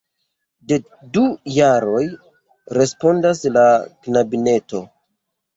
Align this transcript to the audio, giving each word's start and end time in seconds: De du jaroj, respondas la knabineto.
De 0.71 0.79
du 1.17 1.25
jaroj, 1.57 2.01
respondas 2.79 3.45
la 3.59 3.67
knabineto. 4.09 4.83